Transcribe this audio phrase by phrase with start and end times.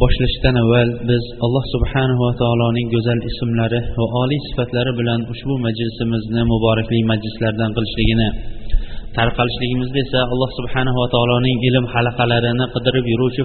[0.00, 6.42] boshlashdan avval biz alloh subhanahu va taoloning go'zal ismlari va oliy sifatlari bilan ushbu majlisimizni
[6.52, 8.28] muborakli majlislardan qilishligini
[9.18, 13.42] tarqalishligimizda esa alloh subhanahu va taoloning ilm halaqalarini qidirib yuruvchi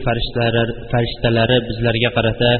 [0.93, 2.51] farishtalari bizlarga qarata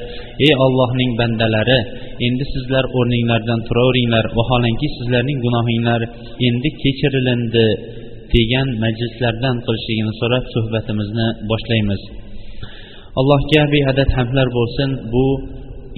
[0.47, 1.79] ey ollohning bandalari
[2.27, 6.01] endi sizlar o'rninglardan turaveringlar vaholanki sizlarning gunohinglar
[6.47, 7.67] endi kechirilindi
[8.35, 12.03] degan majlislardan qilishligini so'rab suhbatimizni boshlaymiz.
[13.19, 14.89] Allohga beadad hamdlar bo'lsin.
[15.13, 15.25] Bu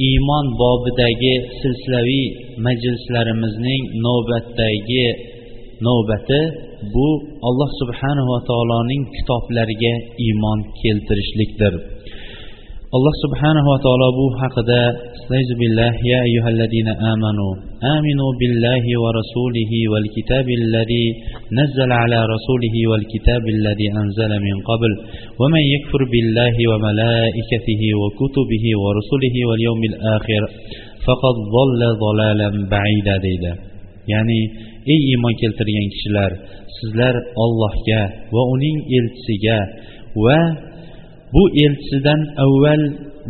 [0.07, 2.27] iymon bobidagi silsilaviy
[2.65, 5.07] majlislarimizning navbatdagi
[5.87, 6.41] navbati.
[6.93, 7.07] Bu
[7.47, 9.93] alloh subhanava taoloning kitoblariga
[10.25, 11.73] iymon keltirishlikdir.
[12.89, 14.81] alloh subhanava taolo bu haqida
[15.61, 17.49] billah ya ayyuhalladina amanu
[17.85, 21.05] aminu billahi va rasulihi val kitabillazi
[21.53, 24.91] nazzala ala rasulihi val kitabillazi anzala min qabl
[25.37, 30.41] va man yakfur billahi va malaikatihi va kutubihi va rusulihi val yawmil akhir
[31.05, 33.51] faqad dhalla dhalalan ba'ida deydi.
[34.13, 34.39] Ya'ni
[34.93, 36.31] ey iymon keltirgan kishilar
[36.77, 37.15] sizlar
[37.45, 38.01] ollohga
[38.33, 39.59] va uning elchisiga
[40.25, 40.39] va
[41.35, 42.81] bu elchisidan avval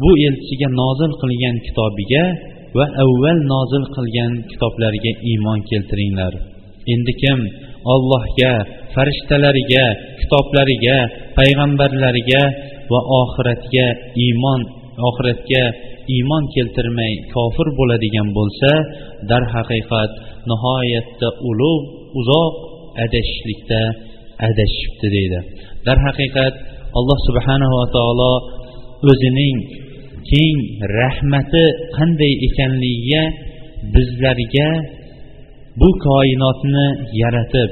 [0.02, 2.24] bu elchisiga nozil qilgan kitobiga
[2.78, 6.34] va avval nozil qilgan kitoblariga iymon keltiringlar.
[6.94, 7.40] Endi kim
[7.94, 8.54] ollohga
[8.94, 9.86] farishtalariga
[10.22, 10.98] kitoblariga
[11.38, 12.44] payg'ambarlariga
[12.92, 13.88] va oxiratga
[14.26, 14.62] iymon
[15.10, 15.64] oxiratga
[16.16, 18.72] iymon keltirmay kofir bo'ladigan bo'lsa
[19.32, 20.12] darhaqiqat
[20.50, 21.86] nihoyatda ulug'
[22.20, 22.54] uzoq
[23.04, 23.82] adashishlikda
[24.48, 25.40] adashishibdi deydi.
[25.88, 26.54] Darhaqiqat
[26.98, 28.34] alloh subhanava taolo
[29.10, 29.58] o'zining
[30.30, 30.58] keng
[31.00, 31.66] rahmati
[31.98, 33.24] qanday ekanligiga
[33.94, 34.70] bizlarga
[35.80, 36.88] bu koinotni
[37.22, 37.70] yaratib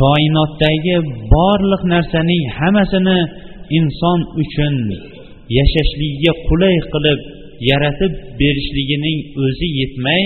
[0.00, 0.96] koinotdagi
[1.34, 3.18] borliq narsaning hammasini
[3.78, 4.76] inson uchun
[5.58, 7.20] yashashligiga qulay qilib
[7.70, 10.24] yaratib berishligining o'zi yetmay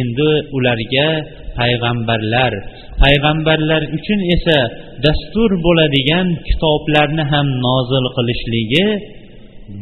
[0.00, 1.08] endi ularga
[1.58, 2.52] payg'ambarlar
[3.02, 4.58] payg'ambarlar uchun esa
[5.04, 8.86] dastur bo'ladigan kitoblarni ham nozil qilishligi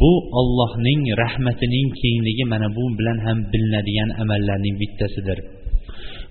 [0.00, 5.38] bu ollohning rahmatining kengligi mana bu bilan ham bilinadigan amallarning bittasidir.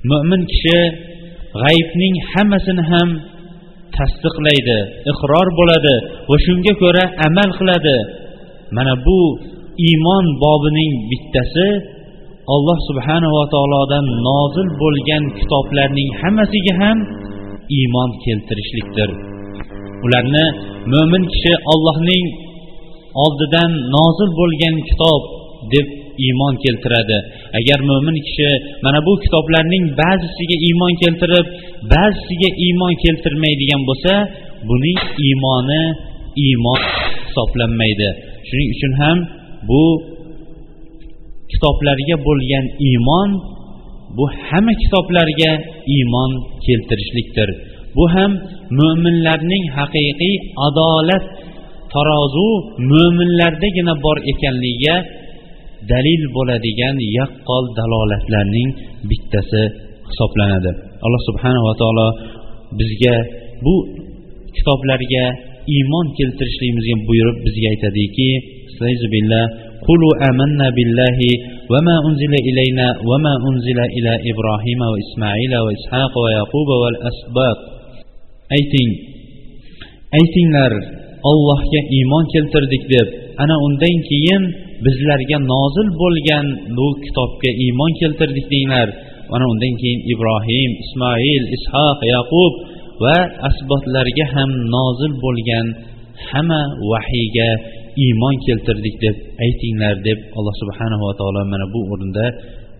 [0.09, 0.79] Mo'min kishi
[1.61, 3.09] g'aybning hammasini ham
[3.95, 4.79] tasdiqlaydi
[5.11, 5.95] iqror bo'ladi
[6.29, 7.97] va shunga ko'ra amal qiladi.
[8.77, 9.19] Mana bu
[9.87, 11.67] iymon bobining bittasi
[12.49, 16.97] alloh subhanava taolodan nozil bo'lgan kitoblarning hammasiga ham
[17.77, 19.09] iymon keltirishlikdir.
[20.05, 20.45] Ularni
[20.93, 22.25] mo'min kishi ollohning
[23.23, 25.21] oldidan nozil bo'lgan kitob
[25.73, 25.87] deb
[26.25, 27.17] iymon keltiradi.
[27.59, 28.49] Agar mo'min kishi
[28.85, 31.45] mana bu kitoblarning ba'zisiga iymon keltirib
[31.93, 34.13] ba'zisiga iymon keltirmaydigan bo'lsa
[34.69, 35.83] buning iymoni
[36.45, 36.81] iymon
[37.27, 38.09] hisoblanmaydi.
[38.47, 39.17] Shuning uchun ham
[39.69, 39.83] bu
[41.51, 43.29] kitoblarga bo'lgan iymon
[44.17, 45.51] bu hamma kitoblarga
[45.95, 46.31] iymon
[46.65, 47.49] keltirishlikdir.
[47.95, 48.31] Bu ham
[48.79, 50.35] mo'minlarning haqiqiy
[50.67, 51.23] adolat
[51.93, 52.49] tarozu
[52.91, 54.95] mo'minlardagina bor ekanligiga
[55.91, 58.69] dalil bo'ladigan yaqqol dalolatlarning
[59.09, 59.63] bittasi
[60.09, 60.71] hisoblanadi.
[61.05, 62.07] Alloh subhanava taolo
[62.79, 63.15] bizga
[63.65, 63.75] bu
[64.55, 65.25] kitoblarga
[65.75, 68.29] iymon keltirishligimizga buyurib bizga aytadiki
[69.88, 71.18] قولوا آمنا بالله
[71.72, 77.58] وما أنزل إلينا وما أنزل إلى إبراهيم وإسماعيل وإسحاق ويعقوب والأسباط
[78.56, 78.90] ayting
[80.18, 80.72] aytinglar
[81.30, 83.08] ollohga iymon keltirdik deb
[83.42, 84.42] ana undan keyin
[84.84, 88.88] bizlarga nozil bo'lgan bu kitobga iymon keltirdik denglar
[89.34, 92.52] ana undan keyin ibrohim ismoil ishoq yaqub
[93.04, 93.18] va
[93.48, 95.66] asbotlarga ham nozil bo'lgan
[96.28, 97.50] hamma vahiyga
[98.05, 99.15] iymon keltirdik deb
[99.45, 102.25] aytinglar deb alloh subhanava taolo mana bu o'rinda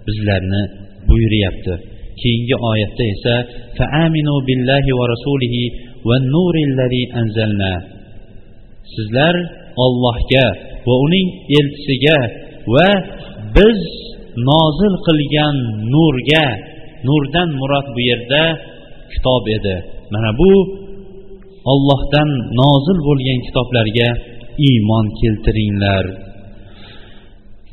[0.08, 0.62] bizlarni
[1.08, 1.74] buyuryapti.
[2.22, 3.36] Keyingi oyatda esa
[3.78, 5.64] faaminu billahi va rasulihi
[6.08, 7.74] va nurillazi anzalna.
[8.94, 9.36] Sizlar
[9.86, 10.48] ollohga
[10.88, 11.28] va uning
[11.60, 12.20] elchisiga
[12.74, 12.90] va
[13.58, 13.82] biz
[14.50, 15.56] nozil qilgan
[15.94, 16.46] nurga
[17.08, 18.44] nurdan murod bu yerda
[19.14, 19.76] kitob edi.
[20.14, 20.52] Mana bu
[21.72, 22.30] ollohdan
[22.62, 24.10] nozil bo'lgan kitoblarga
[24.68, 26.06] iymon keltiringlar.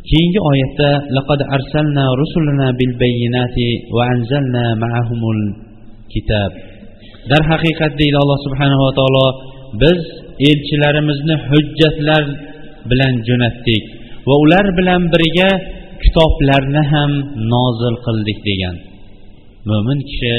[0.09, 5.43] Keyingi oyatda laqad arsalna rusulana bil bayyinati va anzalna ma'ahumul
[6.13, 6.53] kitob
[7.31, 9.27] darhaqiqat deydi alloh subhanava taolo
[9.83, 10.01] biz
[10.51, 12.25] elchilarimizni hujjatlar
[12.91, 13.85] bilan jo'natdik
[14.29, 15.51] va ular bilan birga
[16.05, 17.11] kitoblarni ham
[17.53, 18.77] nozil qildik degan.
[19.69, 20.37] Mo'min kishi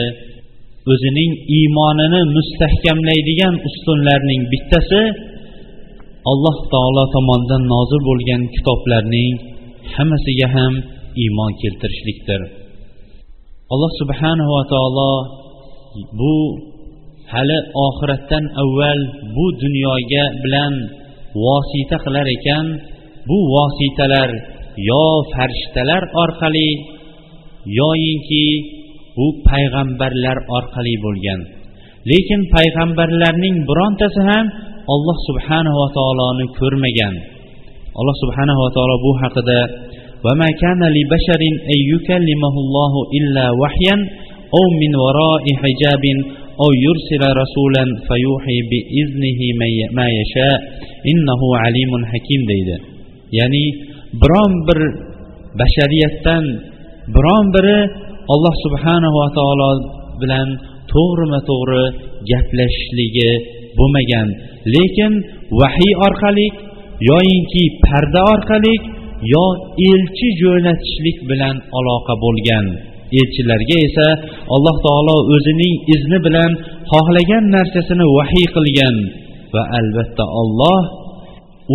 [0.92, 5.02] o'zining iymonini mustahkamlaydigan ustunlarning bittasi
[6.32, 9.34] alloh taolo tomonidan nozil bo'lgan kitoblarning
[9.96, 10.74] hammasiga ham
[11.24, 12.42] iymon keltirishlikdir.
[13.74, 15.14] Alloh subhanava taolo
[16.20, 16.36] bu
[17.32, 19.00] hali oxiratdan avval
[19.36, 20.74] bu dunyoga bilan
[21.44, 22.66] vosita qilar ekan.
[23.30, 24.30] Bu vositalar
[24.90, 26.70] yo farishtalar orqali
[27.80, 28.46] yoyinki
[29.18, 31.42] bu payg'ambarlar orqali bo'lgan.
[32.10, 34.46] Lekin payg'ambarlarning birontasi ham
[34.95, 37.15] alloh subhanava taoloni ko'rmagan
[37.99, 39.61] alloh subhanava taolo bu haqida
[40.25, 41.43] وما كان لبشر
[41.75, 43.97] أن يكلمه الله إلا وحيا
[44.57, 46.05] أو من وراء حجاب
[46.63, 49.41] أو يرسل رسولا فيوحي بإذنه
[49.99, 50.57] ما يشاء
[51.13, 52.77] إنه عليم حكيم deydi
[53.39, 53.65] ya'ni
[54.23, 54.79] biron bir
[55.61, 56.45] bashariyatdan
[57.17, 57.79] biron biri
[58.33, 59.71] alloh subhanava taolo
[60.21, 60.49] bilan
[60.93, 61.85] to'g'rima to'g'ri
[62.31, 63.31] gaplashishligi
[63.80, 64.28] bo'lmagan.
[64.76, 65.14] Lekin
[65.62, 66.48] vahiy orqali
[67.10, 68.76] yoyinki parda orqali
[69.34, 69.46] yo
[69.92, 72.66] elchi jo'natishlik bilan aloqa bo'lgan.
[73.20, 74.08] Elchilarga esa
[74.56, 76.52] alloh taolo o'zining izni bilan
[76.92, 78.96] xohlagan narsasini vahiy qilgan
[79.54, 80.82] va albatta olloh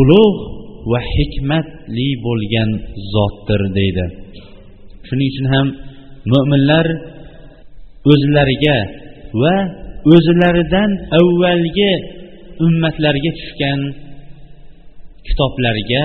[0.00, 0.38] ulug'
[0.90, 2.70] va hikmatli bo'lgan
[3.12, 4.06] zotdir deydi.
[5.06, 5.66] Shuning uchun ham
[6.32, 6.86] mo'minlar
[8.12, 8.78] o'zlariga
[9.42, 9.56] va
[10.12, 11.92] o'zlaridan avvalgi
[12.66, 13.80] ummatlarga tushgan
[15.26, 16.04] kitoblarga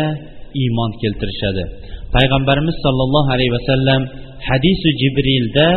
[0.62, 1.64] iymon keltirishadi.
[2.16, 4.02] Payg'ambarimiz sollallohu alayhi vasallam
[4.50, 5.70] hadisi jibrilda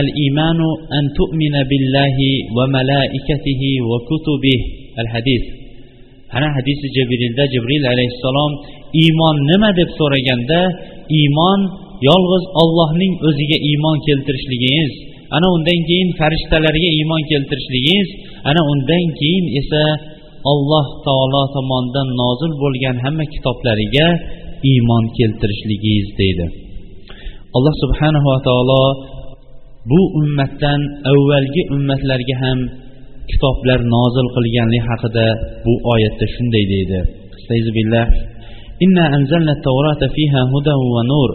[0.00, 0.68] al imanu
[0.98, 4.60] an tu'mina billahi va malaikatihi va kutubih
[5.00, 5.44] al hadis
[6.36, 8.52] ana hadisi jibrilda jibril alayhissalom
[9.02, 9.70] iymon nima?
[9.80, 10.60] deb so'raganda
[11.20, 11.60] iymon
[12.08, 14.92] yolg'iz ollohning o'ziga iymon keltirishligingiz
[15.35, 18.09] ana undan keyin farishtalarga iymon keltirishligingiz
[18.49, 19.83] ana undan keyin esa
[20.51, 24.07] alloh taolo tomonidan nozil bo'lgan hamma kitoblariga
[24.71, 26.45] iymon keltirishligingiz deydi
[27.55, 28.83] alloh subhanava taolo
[29.91, 32.59] bu ummatdan avvalgi ummatlarga ham
[33.31, 35.27] kitoblar nozil qilganligi haqida
[35.65, 36.99] bu oyatda shunday deydi
[38.85, 41.29] إنا أنزلنا التوراة فيها هدى ونور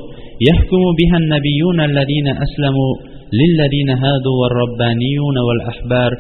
[0.49, 2.93] يحكم بها النبيون الذين أسلموا
[3.41, 6.11] للذين هادوا والربانيون والأحبار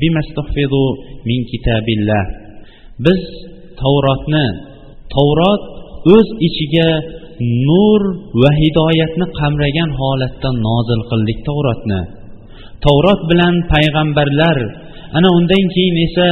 [0.00, 0.90] بما استحفظوا
[1.28, 2.24] من كتاب الله
[3.06, 3.20] biz
[3.80, 4.46] tavratni
[5.14, 5.62] tavrat
[6.14, 6.90] o'z ichiga
[7.68, 8.00] nur
[8.42, 12.00] va hidoyatni qamragan holatda nozil qildik tavratni
[12.84, 14.58] tavrat bilan payg'ambarlar
[15.16, 16.28] ana undan keyin esa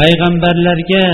[0.00, 1.06] payg'ambarlarga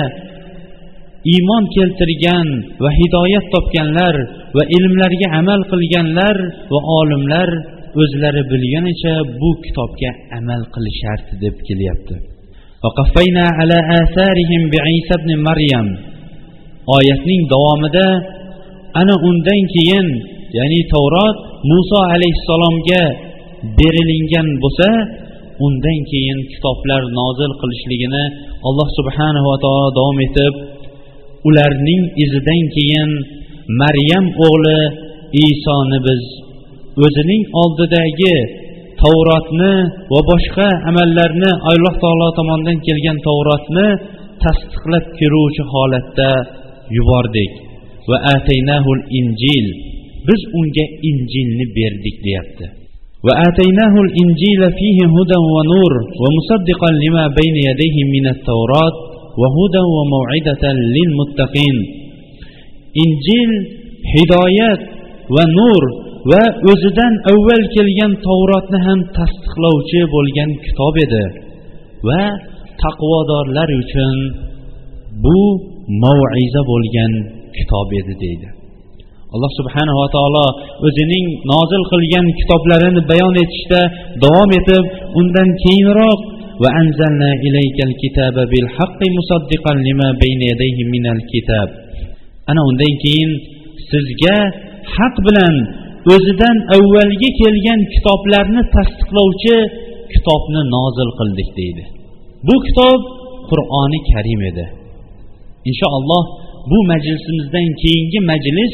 [1.34, 2.48] iymon keltirgan
[2.82, 4.14] va hidoyat topganlar
[4.56, 6.36] va ilmlarga amal qilganlar
[6.72, 7.50] va olimlar
[8.01, 12.15] o'zlari bilganicha bu kitobga amal qilishardi deb kelyapti.
[16.95, 18.07] Oyatning davomida
[19.01, 20.07] ana undan keyin
[20.57, 21.37] ya'ni tavrot
[21.71, 23.03] muso alayhissalomga
[23.77, 24.89] berilingan bo'lsa
[25.65, 28.23] undan keyin kitoblar nozil qilishligini
[28.67, 30.53] alloh subhanava taolo davom etib
[31.47, 33.09] ularning izidan keyin
[33.81, 34.79] maryam o'g'li
[35.45, 36.23] isoni biz
[37.01, 38.35] o'zining oldidagi
[39.01, 39.73] tavrotni
[40.13, 43.87] va boshqa amallarni alloh taolo tomonidan kelgan tavrotni
[44.43, 46.31] tasdiqlab keluvchi holatda
[46.97, 47.51] yubordik.
[48.09, 49.65] Va ataynahul injil
[50.27, 52.65] biz unga injilni berdik deyapti.
[53.25, 58.95] Va ataynahul injila fihi hudan va nur va musaddiqan lima bayni yadayhi min at-taurat
[59.41, 61.77] va hudan va mau'idatan lil muttaqin.
[63.03, 63.51] Injil
[64.13, 64.81] hidoyat
[65.35, 65.83] va nur
[66.70, 71.24] o'zidan avval kelgan tavrotni ham tasdiqlovchi bo'lgan kitob edi
[72.08, 72.22] va
[72.82, 74.16] taqvodorlar uchun
[75.24, 75.38] bu
[76.04, 77.12] mav'iza bo'lgan
[77.56, 78.48] kitob edi deydi
[79.34, 80.46] alloh subhanava taolo
[80.86, 83.80] o'zining nozil qilgan kitoblarini bayon etishda
[84.24, 84.84] davom etib
[85.20, 86.20] undan keyinroq
[86.62, 91.68] وأنزلنا إليك الكتاب بالحق مصدقا لما بين يديه من الكتاب
[92.50, 93.30] أنا undan keyin
[93.90, 94.36] sizga
[94.96, 95.54] haq bilan
[96.11, 99.57] o'zidan avvalgi kelgan kitoblarni tasdiqlovchi
[100.13, 101.83] kitobni nozil qildik deydi.
[102.47, 102.99] Bu kitob
[103.49, 104.65] qur'oni karim edi.
[105.69, 106.23] Inshaalloh
[106.71, 108.73] bu majlisimizdan keyingi majlis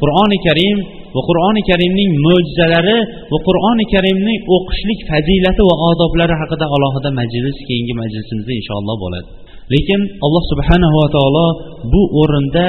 [0.00, 0.78] qur'oni karim
[1.14, 2.98] va qur'oni karimning mo'jizalari
[3.32, 9.28] va qur'oni karimni o'qishlik fazilati va odoblari haqida alohida majlis keyingi majlisimizda inshaalloh bo'ladi.
[9.74, 11.46] Lekin alloh subhanahu va taolo
[11.92, 12.66] bu o'rinda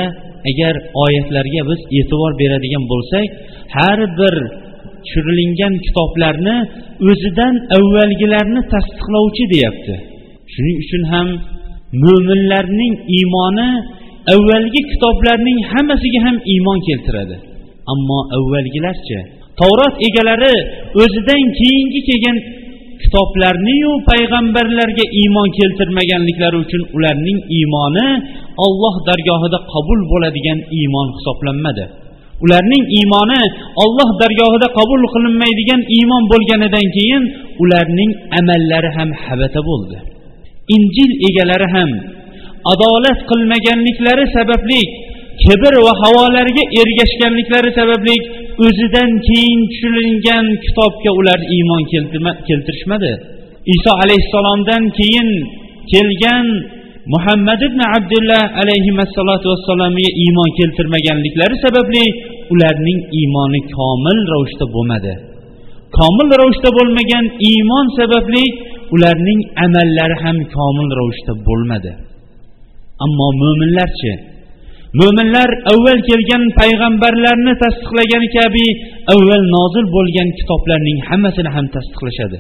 [0.50, 3.28] agar oyatlarga biz e'tibor beradigan bo'lsak
[3.76, 4.36] har bir
[5.06, 6.58] tushirilgan kitoblarni
[7.10, 9.96] o'zidan avvalgilarni tasdiqlovchi deyapti.
[10.54, 11.28] Shuning uchun ham
[12.04, 13.70] mo'minlarning iymoni
[14.34, 17.36] avvalgi kitoblarning hammasiga ham iymon keltiradi.
[17.94, 19.20] Ammo avvalgilarchi
[19.60, 20.56] tavrot egalari
[21.02, 22.38] o'zidan keyingi kelgan
[23.04, 28.08] kitoblarniyu payg'ambarlarga iymon keltirmaganliklari uchun ularning iymoni
[28.66, 31.86] olloh dargohida qabul bo'ladigan iymon hisoblanmadi.
[32.46, 33.42] Ularning iymoni
[33.84, 37.24] olloh dargohida qabul qilinmaydigan iymon bo'lganidan keyin
[37.64, 39.98] ularning amallari ham habata bo'ldi.
[40.76, 41.90] Injil egalari ham
[42.74, 44.82] adolat qilmaganliklari sababli
[45.44, 48.16] kibr va havolarga ergashganliklari sababli
[48.66, 51.84] o'zidan keyin tushirilgan kitobga ular iymon
[52.48, 53.12] keltirishmadi.
[53.76, 55.30] Iso alayhissalomdan keyin
[55.92, 56.48] kelgan
[57.14, 62.04] muhammad ibn abdulloh alayhisalotu vassalomga iymon keltirmaganliklari sababli
[62.54, 65.14] ularning iymoni komil ravishda bo'lmadi.
[65.98, 68.46] Komil ravishda bo'lmagan iymon sababli
[68.96, 71.92] ularning amallari ham komil ravishda bo'lmadi.
[73.06, 74.14] Ammo mo'minlarchi
[75.00, 78.66] mo'minlar avval kelgan payg'ambarlarni tasdiqlagani kabi
[79.14, 82.40] avval nozil bo'lgan kitoblarning hammasini ham tasdiqlashadi.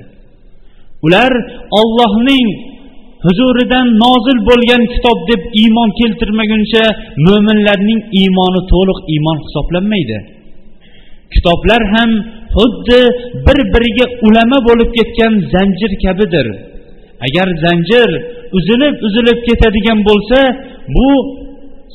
[1.05, 1.31] Ular
[1.79, 2.47] ollohning
[3.25, 6.83] huzuridan nozil bo'lgan kitob deb iymon keltirmaguncha
[7.27, 10.17] mo'minlarning iymoni to'liq iymon hisoblanmaydi.
[11.33, 12.11] Kitoblar ham
[12.55, 13.01] xuddi
[13.45, 16.47] bir biriga ulama bo'lib ketgan zanjir kabidir.
[17.27, 18.09] Agar zanjir
[18.57, 20.39] uzilib uzilib ketadigan bo'lsa
[20.95, 21.09] bu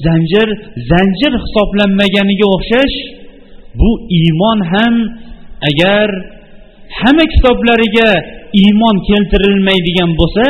[0.06, 0.48] zanjir
[0.90, 2.96] zanjir hisoblanmaganiga o'xshash
[3.80, 4.94] bu iymon ham
[5.70, 6.08] agar
[7.00, 8.10] hamma kitoblariga
[8.62, 10.46] iymon keltirilmaydigan bo'lsa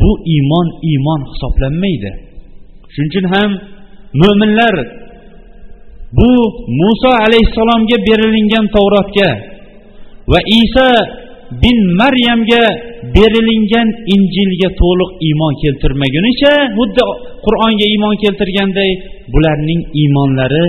[0.00, 2.10] bu iymon iymon hisoblanmaydi.
[2.92, 3.50] Shuning uchun ham
[4.22, 4.74] mo'minlar
[6.18, 6.30] bu
[6.80, 9.30] muso alayhissalomga berilingan tavrotga
[10.32, 10.88] va iso
[11.62, 12.64] bin maryamga
[13.16, 17.04] berilingan injilga to'liq iymon keltirmagunicha xuddi
[17.44, 18.90] qur'onga iymon keltirganday
[19.32, 20.64] bularning iymonlari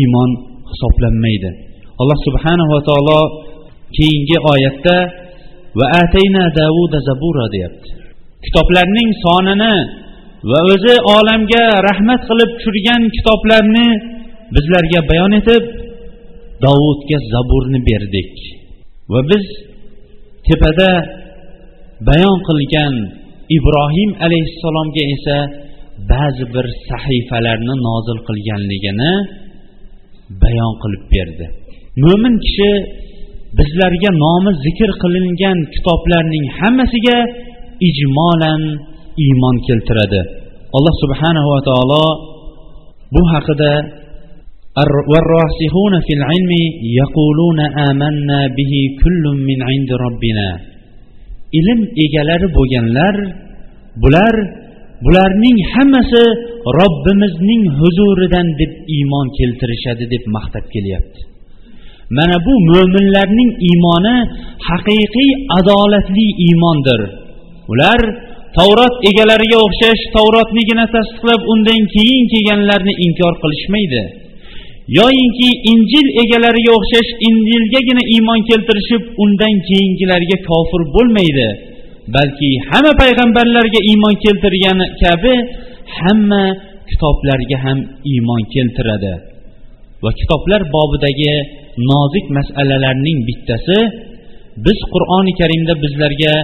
[0.00, 0.30] iymon
[0.70, 1.50] hisoblanmaydi.
[2.00, 3.20] Alloh subhanahu va taolo
[3.96, 4.96] keyingi oyatda
[5.78, 8.03] va atayna davuda zabura deyapti.
[8.46, 9.74] Kitoblarning sonini
[10.50, 13.88] va o'zi olamga rahmat qilib tushirgan kitoblarni
[14.54, 15.64] bizlarga bayon etib
[16.64, 18.32] dovudga zaburni berdik.
[19.12, 19.44] Va biz
[20.46, 20.90] tepada
[22.08, 22.94] bayon qilgan
[23.56, 25.38] ibrohim alayhissalomga esa
[26.12, 29.12] ba'zi bir sahifalarni nozil qilganligini
[30.42, 31.46] bayon qilib berdi.
[32.02, 32.70] Mo'min kishi
[33.58, 37.18] bizlarga nomi zikr qilingan kitoblarning hammasiga
[37.89, 38.61] ijmolan
[39.25, 40.21] iymon keltiradi
[40.77, 42.05] alloh subhanahu va taolo
[43.13, 43.73] bu haqida
[45.11, 46.51] والراسخون في العلم
[47.01, 48.73] يقولون آمنا به
[49.03, 50.49] كل من عند ربنا
[51.59, 53.15] ilm egalari bo'lganlar
[54.03, 54.35] bular
[55.05, 56.23] bularning hammasi
[56.79, 61.21] robbimizning huzuridan deb iymon keltirishadi deb maqtab kelyapti
[62.17, 64.15] mana bu mo'minlarning iymoni
[64.69, 67.01] haqiqiy adolatli iymondir
[67.72, 68.00] Ular
[68.58, 74.02] tavrot egalariga o'xshash tavrotnigina tasdiqlab undan keyin kelganlarni inkor qilishmaydi.
[74.98, 81.48] Yoyinki injil egalariga o'xshash injilgagina iymon keltirishib undan keyingilarga kofir bo'lmaydi.
[82.16, 85.34] Balki hamma payg'ambarlarga iymon keltirgani kabi
[85.98, 86.44] hamma
[86.90, 87.78] kitoblarga ham
[88.12, 89.14] iymon keltiradi.
[90.04, 91.34] Va kitoblar bobidagi
[91.90, 93.78] nozik masalalarning bittasi
[94.66, 96.34] biz qur'oni karimda bizlarga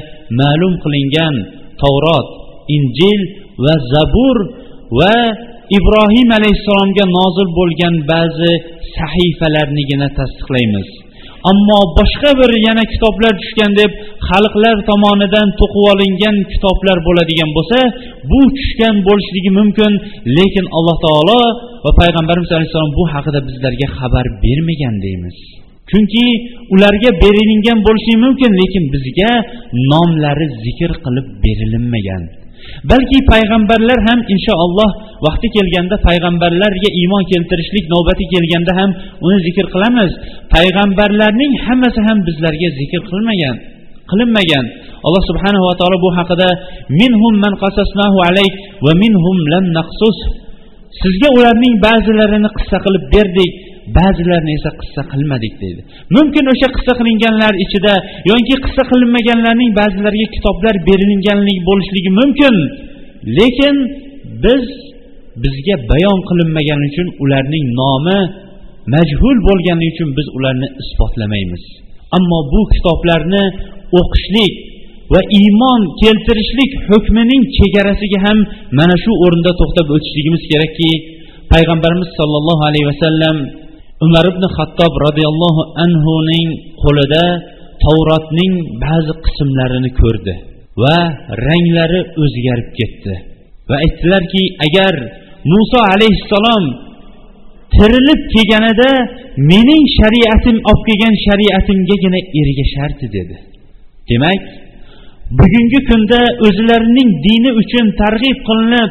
[0.40, 1.35] ma'lum qilingan
[1.83, 2.29] tavrot
[2.76, 3.21] injil
[3.64, 4.37] va zabur
[4.99, 5.17] va
[5.79, 8.52] ibrohim alayhissalomga nozil bo'lgan ba'zi
[8.97, 10.88] sahifalarnigina tasdiqlaymiz.
[11.50, 13.90] Ammo boshqa bir yana kitoblar tushgan deb
[14.29, 17.79] xalqlar tomonidan to'qib olingan kitoblar bo'ladigan bo'lsa
[18.31, 19.93] bu tushgan bo'lishligi mumkin
[20.38, 21.40] lekin alloh taolo
[21.85, 25.38] va payg'ambarimiz alayhissalom bu haqida bizlarga xabar bermagan deymiz.
[25.90, 26.25] Chunki
[26.75, 29.30] ularga berilingan bo'lishi mumkin lekin bizga
[29.92, 32.23] nomlari zikr qilib berilinmagan.
[32.90, 34.90] Balki payg'ambarlar ham inshaalloh
[35.26, 38.90] vaqti kelganda payg'ambarlarga iymon keltirishlik navbati kelganda ham
[39.26, 40.11] uni zikr qilamiz.
[40.54, 43.56] Payg'ambarlarning hammasi ham bizlarga zikr qilmagan
[44.11, 44.64] qilinmagan.
[45.06, 46.49] Alloh subhanahu va taolo bu haqida
[47.00, 48.52] minhum man qasasnahu alayk
[48.87, 50.18] va minhum lam naqsus.
[51.00, 53.50] Sizga ularning ba'zilarini qissa qilib berdik.
[53.99, 55.80] Ba'zilarini esa qissa qilmadik deydi.
[56.16, 57.94] Mumkin o'sha qissa qilinganlar ichida
[58.30, 62.54] yoki qissa qilinmaganlarning ba'zilariga kitoblar berilganligi bo'lishligi mumkin.
[63.38, 63.76] Lekin
[64.44, 64.64] biz
[65.44, 68.18] bizga bayon qilinmagani uchun ularning nomi
[68.94, 71.64] majhul bo'lgani uchun biz ularni isbotlamaymiz.
[72.16, 73.44] Ammo bu kitoblarni
[74.00, 74.54] o'qishlik
[75.12, 78.38] va iymon keltirishlik hukmining chegarasiga ham
[78.78, 80.90] mana shu o'rinda to'xtab o'tishligimiz kerakki
[81.52, 83.37] payg'ambarimiz sollallohu alayhi vasallam
[84.07, 86.49] umar ibn xattob roziyallohu anhuning
[86.83, 87.25] qo'lida
[87.85, 88.54] tavrotning
[88.85, 90.35] ba'zi qismlarini ko'rdi
[90.83, 90.97] va
[91.47, 93.14] ranglari o'zgarib ketdi
[93.69, 94.95] va aytdilarki agar
[95.52, 96.64] muso alayhissalom
[97.75, 98.90] tirilib kelganida
[99.50, 103.37] mening shariatim olib kelgan shariatimgagina ergashardi dedi.
[104.11, 104.42] Demak
[105.40, 108.90] bugungi kunda o'zlarining dini uchun targ'ib qilinib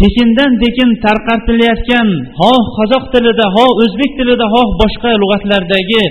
[0.00, 2.08] tekindan tekin tarqatilayotgan
[2.40, 6.04] xoh qozoq tilida xoh o'zbek tilida xoh boshqa lug'atlardagi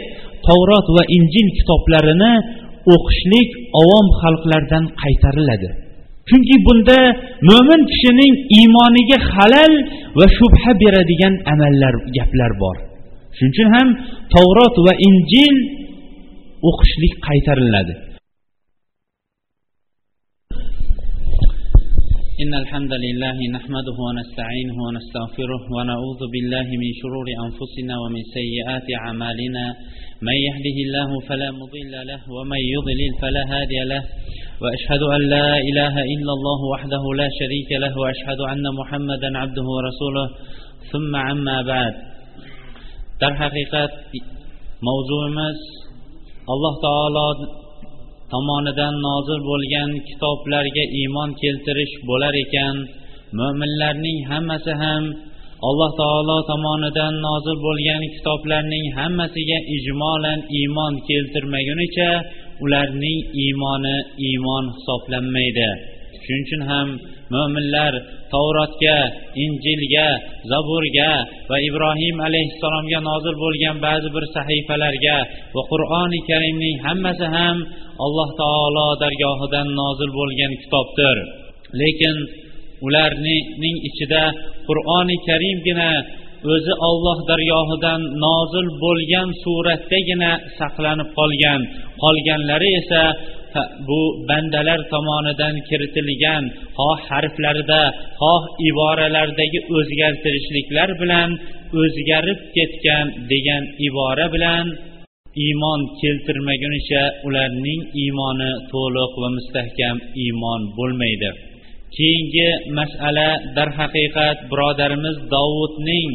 [0.47, 2.33] tavrot va injil kitoblarini
[2.93, 3.49] o'qishlik
[3.81, 5.69] ovom xalqlardan qaytariladi.
[6.29, 6.99] Chunki bunda
[7.49, 9.73] mo'min kishining iymoniga halal
[10.19, 12.77] va shubha beradigan amallar gaplar bor.
[13.37, 13.87] Shuning uchun ham
[14.33, 15.55] tavrot va injil
[16.69, 17.93] o'qishlik qaytariladi.
[22.45, 29.65] إن الحمد لله نحمده ونستعينه ونستغفره ونعوذ بالله من شرور أنفسنا ومن سيئات أعمالنا.
[30.27, 34.03] من يهده الله فلا مضل له ومن يضلل فلا هادي له.
[34.61, 40.27] وأشهد أن لا إله إلا الله وحده لا شريك له وأشهد أن محمدا عبده ورسوله.
[40.91, 41.93] ثم عما بعد.
[43.21, 43.89] در حقيقة
[44.89, 45.59] موضوعمز
[46.53, 47.64] الله تعالى
[48.31, 52.75] tomonidan nozil bo'lgan kitoblarga iymon keltirish bo'lar ekan.
[53.39, 55.03] Mo'minlarning hammasi ham
[55.67, 62.11] alloh taolo tomonidan nozil bo'lgan kitoblarning hammasiga ijmolan iymon keltirmagunicha
[62.63, 65.69] ularning iymoni iymon hisoblanmaydi.
[66.23, 66.87] Shuning uchun ham
[67.33, 67.93] mo'minlar
[68.33, 68.97] tavrotga
[69.43, 70.07] injilga
[70.51, 71.11] zaburga
[71.49, 75.17] va ibrohim alayhissalomga nozil bo'lgan ba'zi bir sahifalarga
[75.55, 77.57] va qur'oni karimning hammasi ham
[78.05, 81.17] alloh taolo dargohidan nozil bo'lgan kitobdir.
[81.81, 82.15] Lekin
[82.85, 84.23] ularning ichida
[84.67, 85.91] qur'oni karimgina
[86.53, 91.61] o'zi olloh dargohidan nozil bo'lgan suratdagina saqlanib qolgan.
[92.03, 93.03] Qolganlari esa
[93.87, 96.43] bu bandalar tomonidan kiritilgan
[96.77, 97.81] xoh harflarida
[98.21, 101.29] xoh iboralardagi o'zgartirishliklar bilan
[101.81, 104.65] o'zgarib ketgan degan ibora bilan
[105.45, 111.29] iymon keltirmagunicha ularning iymoni to'liq va mustahkam iymon bo'lmaydi.
[111.95, 116.11] Keyingi masala darhaqiqat birodarimiz dovudning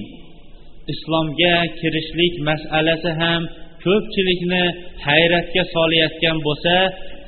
[0.92, 3.42] islomga kirishlik masalasi ham
[3.84, 4.64] ko'pchilikni
[5.06, 6.74] hayratga solayotgan bo'lsa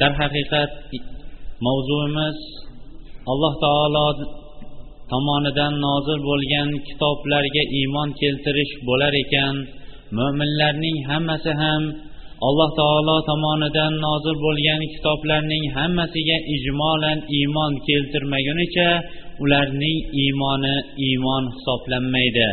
[0.00, 0.72] Darhaqiqat
[1.66, 2.38] mavzuimiz
[3.32, 4.08] alloh taolo
[5.12, 9.54] tomonidan nozil bo'lgan kitoblarga iymon keltirish bo'lar ekan.
[10.18, 11.82] Mo'minlarning hammasi ham
[12.48, 18.90] alloh taolo tomonidan nozil bo'lgan kitoblarning hammasiga ijmolan iymon keltirmagunicha
[19.42, 20.76] ularning iymoni
[21.08, 22.48] iymon hisoblanmaydi.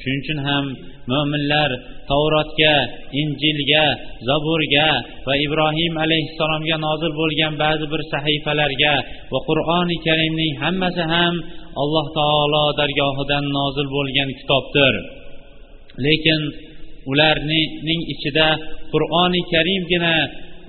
[0.00, 0.64] Shuning uchun ham
[1.10, 1.70] mo'minlar
[2.10, 2.74] tavrotga
[3.20, 3.86] injilga
[4.28, 4.88] zaburga
[5.26, 8.94] va ibrohim alayhissalomga nozil bo'lgan ba'zi bir sahifalarga
[9.32, 11.34] va qur'oni karimning hammasi ham
[11.82, 14.94] alloh taolo dargohidan nozil bo'lgan kitobdir.
[16.06, 16.40] Lekin
[17.10, 18.48] ularning ichida
[18.92, 20.14] qur'oni karimgina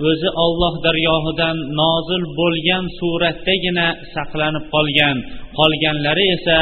[0.10, 5.17] o'zi olloh daryohidan nozil bo'lgan suratdagina saqlanib qolgan.
[5.60, 6.60] Qolganlari esa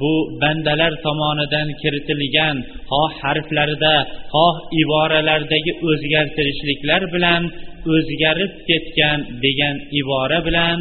[0.00, 2.56] bu bandalar tomonidan kiritilgan
[2.90, 3.94] xoh harflarida
[4.34, 7.42] xoh iboralardagi o'zgartirishliklar bilan
[7.94, 10.78] o'zgarib ketgan degan ibora bilan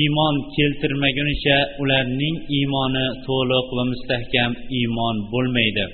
[0.00, 5.86] iymon keltirmagunicha ularning iymoni to'liq va mustahkam iymon bo'lmaydi.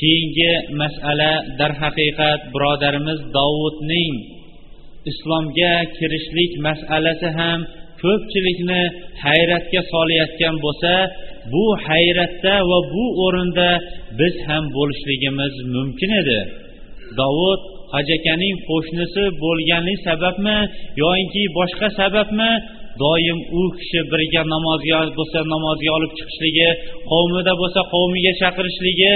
[0.00, 4.14] Keyingi masala darhaqiqat birodarimiz dovudning
[5.10, 7.60] islomga kirishlik masalasi ham
[8.02, 8.82] ko'pchilikni
[9.24, 10.92] hayratga solayotgan bo'lsa
[11.52, 13.70] bu hayratda va bu o'rinda
[14.18, 16.40] biz ham bo'lishligimiz mumkin edi.
[17.18, 17.60] Dovud
[17.94, 20.58] hajakaning qo'shnisi bo'lganligi sababmi
[21.02, 22.50] yoinki boshqa sababmi
[23.02, 26.68] doim u kishi birga namozga bo'lsa namozga olib chiqishligi
[27.10, 29.14] qavmida bo'lsa qavmiga chaqirishligi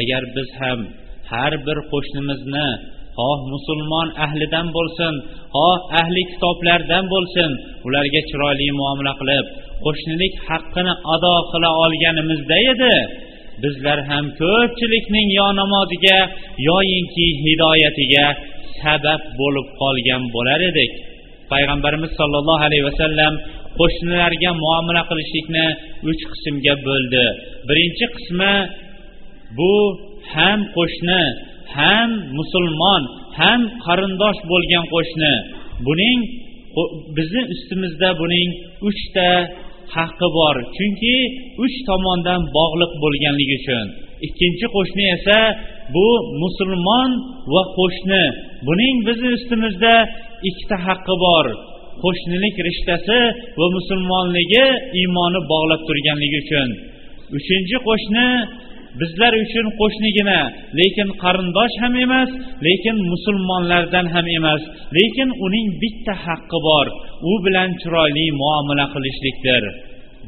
[0.00, 0.80] agar biz ham
[1.30, 2.68] har bir qo'shnimizni
[3.18, 5.14] xoh musulmon ahlidan bo'lsin
[5.56, 7.50] xoh ahli kitoblardan bo'lsin
[7.86, 9.46] ularga chiroyli muomala qilib
[9.84, 12.94] qo'shnilik haqqini ado qila olganimizda edi.
[13.62, 16.18] Bizlar ham ko'pchilikning yo namoziga
[16.68, 18.26] yoyinki hidoyatiga
[18.80, 20.92] sabab bo'lib qolgan bo'lar edik.
[21.52, 23.32] Payg'ambarimiz sollallohu alayhi vasallam
[23.78, 25.66] qo'shnilarga muomala qilishlikni
[26.10, 27.24] uch qismga bo'ldi.
[27.68, 28.54] Birinchi qismi
[29.58, 29.74] bu
[30.32, 31.22] ham qo'shni
[31.76, 33.02] ham musulmon
[33.38, 35.34] ham qarindosh bo'lgan qo'shni.
[35.86, 36.18] Buning
[37.16, 38.48] bizni ustimizda buning
[38.88, 39.28] uchta
[39.94, 40.56] haqqi bor.
[40.76, 41.16] Chunki
[41.64, 43.86] uch tomondan bog'liq bo'lganligi uchun.
[44.26, 45.38] Ikkinchi qo'shni esa
[45.94, 46.06] bu
[46.42, 47.10] musulmon
[47.52, 48.24] va qo'shni.
[48.68, 49.94] Buning bizni ustimizda
[50.48, 51.46] ikkita haqqi bor.
[52.04, 53.20] Qo'shnilik rishtasi
[53.58, 54.66] va musulmonligi
[55.00, 56.68] iymoni bog'lab turganligi uchun.
[57.38, 58.28] Uchinchi qo'shni
[59.00, 60.38] bizlar uchun qo'shnigina
[60.80, 62.30] lekin qarindosh ham emas
[62.66, 64.62] lekin musulmonlardan ham emas.
[64.98, 66.86] Lekin uning bitta haqqi bor.
[67.30, 69.62] U bilan chiroyli muomala qilishlikdir.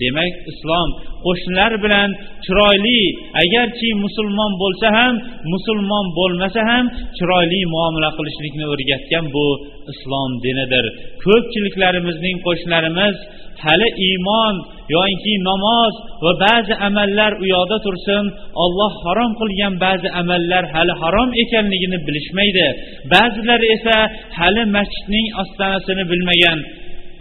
[0.01, 0.89] Demak islom
[1.25, 2.09] qo'shnilar bilan
[2.45, 3.01] chiroyli.
[3.43, 5.15] Agarchi musulmon bo'lsa ham
[5.53, 6.85] musulmon bo'lmasa ham
[7.19, 9.47] chiroyli muomala qilishlikni o'rgatgan bu
[9.93, 10.85] islom dinidir.
[11.25, 13.17] Ko'pchiliklarimizning qo'shnilarimiz
[13.65, 14.55] hali iymon
[14.95, 18.25] yoinki namoz va ba'zi amallar u yoqda tursin
[18.65, 22.67] olloh harom qilgan ba'zi amallar hali harom ekanligini bilishmaydi.
[23.15, 23.97] Ba'zilari esa
[24.39, 26.59] hali masjidning ostonasini bilmagan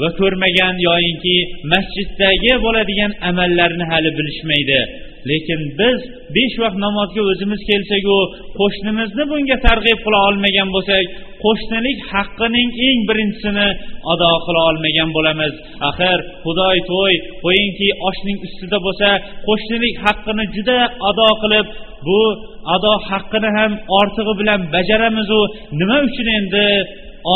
[0.02, 1.36] va ko'rmagan yoyinki
[1.74, 4.82] masjiddagi bo'ladigan amallarni hali bilishmaydi.
[5.30, 6.00] Lekin biz
[6.36, 8.18] besh vaqt namozga o'zimiz kelsaku
[8.60, 11.06] qo'shnimizni bunga targ'ib qila olmagan bo'lsak
[11.44, 13.68] qo'shnilik haqqining eng birinchisini
[14.14, 15.54] ado qila olmagan bo'lamiz.
[15.90, 19.10] Axir xudoy to'y qo'yingki oshning ustida bo'lsa
[19.48, 21.68] qo'shnilik haqqini juda ado qilib
[22.08, 22.20] bu
[22.76, 25.42] ado haqqini ham ortig'i bilan bajaramizu.
[25.80, 26.66] Nima uchun endi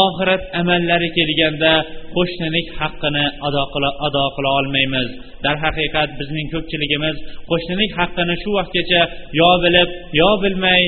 [0.03, 1.73] oxirat amallari kelganda
[2.15, 5.09] qo'shnilik haqqini ado qila ado qila olmaymiz.
[5.45, 7.15] Darhaqiqat bizning ko'pchiligimiz
[7.51, 9.01] qo'shnilik haqqini shu vaqtgacha
[9.39, 9.89] yo bilib
[10.21, 10.83] yo bilmay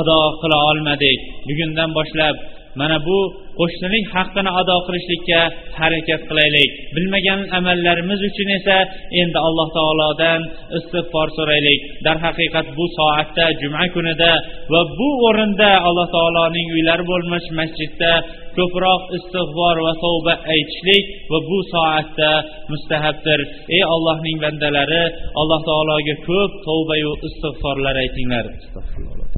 [0.00, 1.18] ado qila olmadik.
[1.48, 2.36] Bugundan boshlab
[2.80, 3.18] mana bu
[3.60, 5.40] qo'shnilik haqqini ado qilishlikka
[5.78, 6.70] harakat qilaylik.
[6.96, 8.76] Bilmagan amallarimiz uchun esa
[9.20, 10.40] endi alloh taolodan
[10.78, 11.80] istig'for so'raylik.
[12.06, 14.32] Darhaqiqat bu soatda juma kunida
[14.72, 18.12] va bu o'rinda alloh taoloning uylari bo'lmish masjidda
[18.58, 22.30] ko'proq istig'for va tavba aytishlik va bu soatda
[22.72, 23.40] mustahabdir.
[23.76, 25.02] Ey allohning bandalari
[25.40, 28.44] alloh taologa ko'p tavbayu istig'forlar aytinglar.
[28.66, 29.28] Astag'firulloh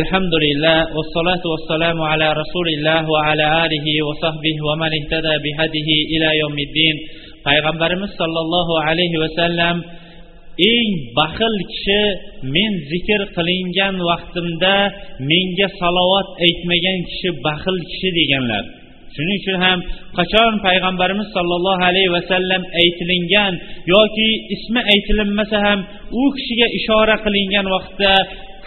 [0.00, 6.56] الحمد لله والصلاة والسلام على رسول الله وعلى آله وصحبه ومن اهتدى بهديه إلى يوم
[6.66, 6.96] الدين
[7.48, 9.76] payg'ambarimiz sollallohu alayhi vasallam
[10.74, 12.02] eng baxil kishi
[12.54, 14.76] men zikr qilingan vaqtimda
[15.30, 18.64] menga salovat aytmagan kishi baxil kishi deganlar
[19.14, 19.78] shuning uchun ham
[20.18, 23.52] qachon payg'ambarimiz sollallohu alayhi vasallam aytilingan
[23.94, 25.78] yoki ismi aytilinmasa ham
[26.20, 28.14] u kishiga ishora qilingan vaqtda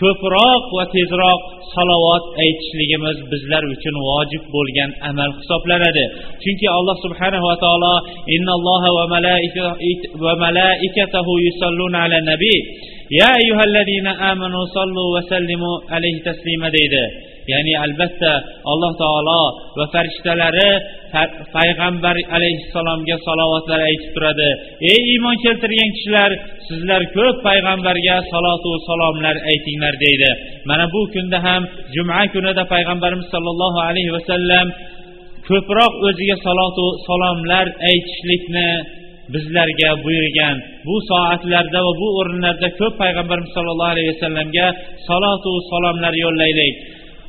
[0.00, 1.40] ko'proq va tezroq
[1.74, 6.04] salovat aytishligimiz bizlar uchun vojib bo'lgan amal hisoblanadi.
[6.42, 7.94] Chunki alloh subhanahu va taolo
[8.36, 8.88] innalloha
[10.24, 12.60] va malaikatahu yusalluna ala nabiy
[13.20, 17.04] ya ayyuhallazina amanu sallu va sallimu alayhi taslima deydi.
[17.52, 18.32] Ya'ni albatta
[18.72, 19.42] alloh taolo
[19.78, 20.70] va farishtalari
[21.56, 24.50] payg'ambar alayhissalomga salovatlar aytib turadi.
[24.90, 26.30] Ey iymon keltirgan kishilar
[26.68, 30.30] sizlar ko'p payg'ambarga salotu salomlar aytinglar deydi.
[30.68, 31.62] Mana bu kunda ham
[31.94, 34.66] juma kunida payg'ambarimiz sollallohu alayhi vasallam
[35.48, 38.68] ko'proq o'ziga salotu salomlar aytishlikni
[39.34, 40.56] bizlarga buyurgan
[40.86, 44.66] bu soatlarda va bu o'rinlarda ko'p payg'ambarimiz sollallohu alayhi vasallamga
[45.08, 46.74] salotu salomlar yo'llaylik.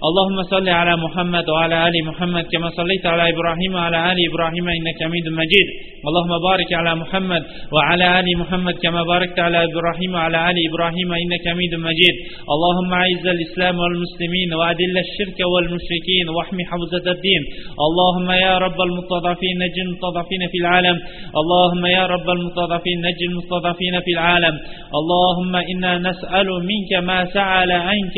[0.10, 4.98] اللهم صل على محمد وعلى آل محمد كما صليت على إبراهيم وعلى آل إبراهيم إنك
[5.04, 5.68] حميد مجيد.
[6.08, 7.44] اللهم بارك على محمد
[7.76, 12.16] وعلى آل محمد كما باركت على إبراهيم وعلى آل إبراهيم إنك حميد مجيد.
[12.54, 17.42] اللهم أعز الإسلام والمسلمين وأذل الشرك والمشركين واحمي حوزة الدين.
[17.88, 20.98] اللهم يا رب المستضعفين نج المستضعفين في العالم.
[21.42, 24.56] اللهم يا رب المستضعفين نج المستضعفين في العالم.
[25.00, 28.18] اللهم إنا نسأل منك ما سأل عنك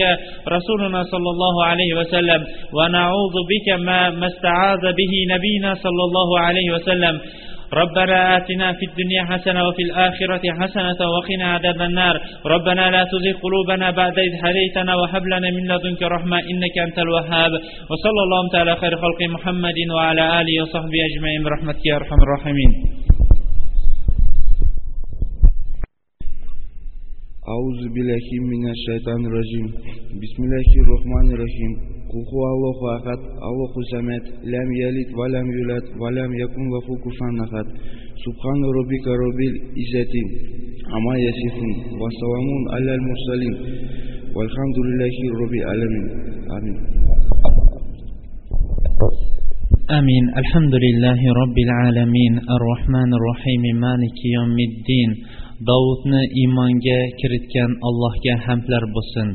[0.56, 2.42] رسولنا صلى الله عليه عليه وسلم
[2.78, 7.16] ونعوذ بك ما ما استعاذ به نبينا صلى الله عليه وسلم.
[7.74, 12.16] ربنا آتنا في الدنيا حسنة وفي الآخرة حسنة وقنا عذاب النار.
[12.46, 17.52] ربنا لا تزغ قلوبنا بعد إذ هديتنا وهب لنا من لدنك رحمة إنك أنت الوهاب.
[17.90, 21.42] وصلى الله تعالى خير خلق محمد وعلى آله وصحبه أجمعين.
[21.44, 23.05] برحمتك يا أرحم الراحمين.
[27.54, 29.66] أعوذ بالله من الشيطان الرجيم.
[30.24, 31.72] بسم الله الرحمن الرحيم.
[32.12, 34.24] قل هو الله أحد الله الصمد
[34.56, 37.68] لم يلد ولم يولد ولم يكن له كفوا أحد.
[38.26, 40.16] سبحان ربك رب العزة
[40.94, 43.56] عما يصفون وسلام على المرسلين.
[44.36, 46.06] والحمد لله رب العالمين.
[46.58, 46.78] آمين.
[50.00, 50.24] آمين.
[50.38, 52.34] الحمد لله رب العالمين.
[52.58, 53.64] الرحمن الرحيم.
[53.86, 55.12] مالك يوم الدين.
[55.70, 59.28] Dovudni iymonga kiritgan allohga hamdlar bo'lsin.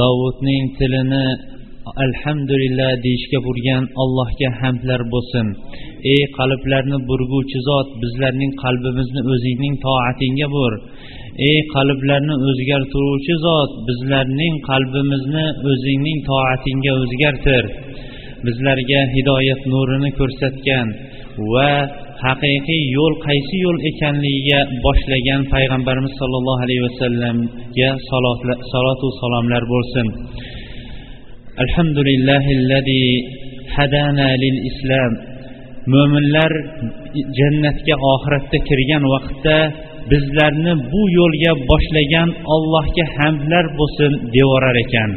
[0.00, 1.26] Dovudning tilini
[2.04, 5.46] alhamdulillah deyishga burgan allohga hamdlar bo'lsin.
[6.12, 10.72] Ey qalblarni burguvchi zot bizlarning qalbimizni o'zingning toatingga bur.
[11.48, 17.64] Ey qalblarni o'zgartiruvchi zot bizlarning qalbimizni o'zingning toatingga o'zgartir.
[18.46, 20.88] Bizlarga hidoyat nurini ko'rsatgan
[21.52, 21.72] va
[22.24, 27.90] haqiqiy yo'l qaysi yo'l ekanligiga boshlagan payg'ambarimiz sollallohu alayhi vasallamga
[28.72, 30.06] salotu salomlar bo'lsin.
[31.64, 32.50] Alhamdulillahi
[33.76, 35.12] hadana lil islam.
[35.92, 36.52] Mo'minlar
[37.38, 39.56] jannatga oxiratda kirgan vaqtda
[40.10, 45.10] bizlarni bu yo'lga boshlagan allohga hamdlar bo'lsin devorar ekan.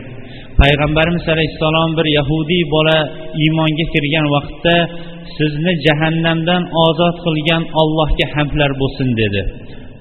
[0.62, 2.98] Payg'ambarimiz alayhissalom bir yahudiy bola
[3.44, 4.76] iymonga kirgan vaqtda
[5.38, 9.42] sizni jahannamdan ozod qilgan allohga hamdlar bo'lsin dedi.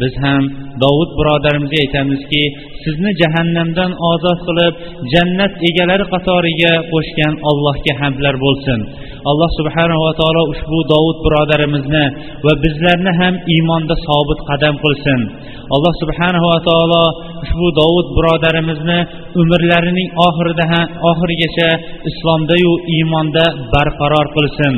[0.01, 0.43] Biz ham
[0.85, 2.43] dovud birodarimizga aytamizki
[2.83, 4.75] sizni jahannamdan ozod qilib
[5.13, 8.79] jannat egalari qatoriga qo'shgan allohga hamdlar bo'lsin.
[9.31, 12.05] Alloh subhanava taolo ushbu dovud birodarimizni
[12.47, 15.21] va bizlarni ham iymonda sobit qadam qilsin.
[15.75, 17.03] Alloh subhanava taolo
[17.45, 18.99] ushbu dovud birodarimizni
[19.41, 21.69] umrlarining oxirida ham oxirigacha
[22.11, 24.75] islomdayu iymonda barqaror qilsin.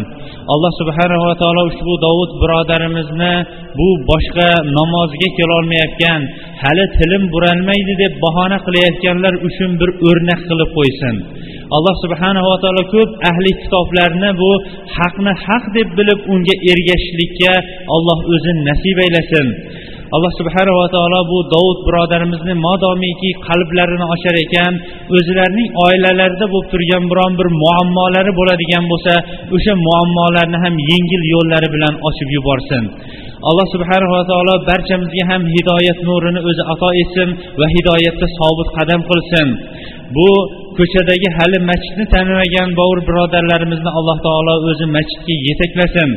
[0.54, 3.34] Alloh subhanava taolo ushbu dovud birodarimizni
[3.78, 6.20] bu boshqa namozga kelolmayotgan
[6.62, 11.14] hali tilim buralmaydi deb bahona qilayotganlar uchun bir o'rnak qilib qo'ysin.
[11.76, 14.50] Alloh subhanava taolo ko'p ahli kitoblarni bu
[14.96, 17.52] haqni haq deb bilib unga ergashishlikka
[17.96, 19.46] alloh o'zi nasib aylasin
[20.16, 24.72] alloh subhanava taolo bu dovud birodarimizni modomiki qalblarini ochar ekan
[25.16, 29.14] o'zlarining oilalarida bo'lib turgan biron bir muammolari bo'ladigan bo'lsa
[29.56, 32.82] o'sha muammolarni ham yengil yo'llari bilan ochib yuborsin.
[33.48, 37.28] Alloh subhanava taolo barchamizga ham hidoyat nurini o'zi ato etsin
[37.60, 39.48] va hidoyatda sobit qadam qilsin.
[40.16, 40.28] Bu
[40.78, 46.10] ko'chadagi hali masjidni tanimagan bovur birodarlarimizni alloh taolo o'zi masjidga yetaklasin.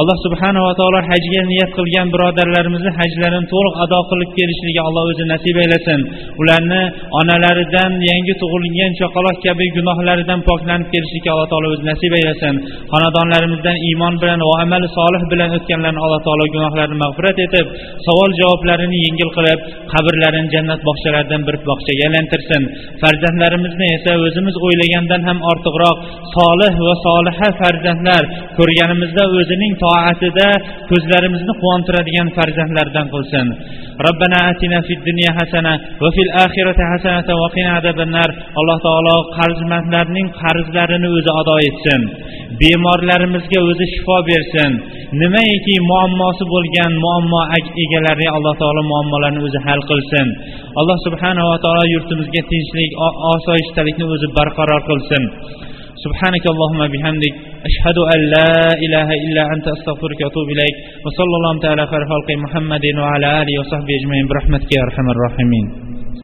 [0.00, 5.56] Alloh subhanava taolo hajga niyat qilgan birodarlarimizni hajlarini to'liq ado qilib kelishligi alloh o'zi nasib
[5.64, 6.00] aylasin.
[6.40, 6.82] Ularni
[7.20, 12.54] onalaridan yangi tug'ilgan chaqaloq kabi gunohlaridan poklanib kelishlikka alloh taolo o'zi nasib aylasin.
[12.92, 17.66] Xonadonlarimizdan iymon bilan va amali solih bilan o'tganlarni alloh taolo gunohlarini mag'firat etib
[18.06, 19.58] savol javoblarini yengil qilib
[19.92, 22.62] qabrlarini jannat bog'chalaridan bir bog'chaga aylantirsin.
[23.38, 25.96] Farzandlarimizni esa o'zimiz o'ylagandan ham ortiqroq
[26.36, 28.22] solih va soliha farzandlar
[28.58, 30.48] ko'rganimizda o'zining toatida
[30.90, 33.46] ko'zlarimizni quvontiradigan farzandlardan qilsin.
[34.06, 35.72] Robbana atina fid dunya hasana
[36.02, 38.28] va fil oxirati hasanata va qina azabannar.
[38.58, 42.00] Alloh taolo qarzmandlarning qarzlarini o'zi ado etsin.
[42.60, 44.72] Bemorlarimizga o'zi shifo bersin.
[45.22, 47.40] Nimaiki muammosi bo'lgan muammo
[47.84, 50.26] egalari alloh taolo muammolarni o'zi hal qilsin.
[50.80, 52.90] Alloh subhanava taolo yurtimizga tinchlik
[53.34, 55.24] osoyishtalikni o'zi barqaror qilsin.
[56.04, 57.34] سبحانك اللهم بحمدك
[57.68, 58.52] أشهد أن لا
[58.86, 63.54] إله إلا أنت أستغفرك وأتوب إليك وصلى الله تعالى على خير خلق محمد وعلى آله
[63.60, 65.87] وصحبه أجمعين برحمتك يا أرحم الراحمين